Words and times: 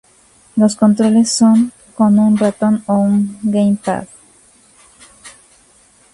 Los 0.55 0.77
controles 0.77 1.29
son 1.29 1.71
con 1.93 2.17
un 2.17 2.35
ratón 2.35 2.83
o 2.87 2.95
un 2.95 3.37
gamepad. 3.43 4.07